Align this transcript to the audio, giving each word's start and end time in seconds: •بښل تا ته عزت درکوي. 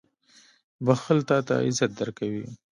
•بښل 0.85 1.19
تا 1.29 1.37
ته 1.47 1.53
عزت 1.67 1.91
درکوي. 1.99 2.45